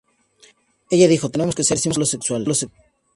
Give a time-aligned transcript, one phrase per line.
[0.89, 2.65] Ella dijo: "Tenemos que ser símbolos sexuales.